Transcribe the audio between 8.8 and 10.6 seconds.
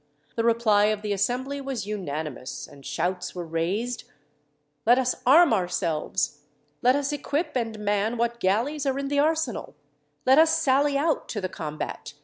are in the arsenal! Let us